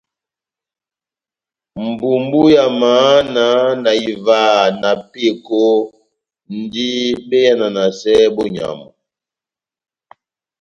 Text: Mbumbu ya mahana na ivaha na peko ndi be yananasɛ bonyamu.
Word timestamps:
Mbumbu 1.87 2.41
ya 2.55 2.65
mahana 2.79 3.45
na 3.83 3.91
ivaha 4.11 4.63
na 4.81 4.91
peko 5.11 5.65
ndi 6.57 6.89
be 7.27 7.39
yananasɛ 7.47 8.15
bonyamu. 8.35 8.87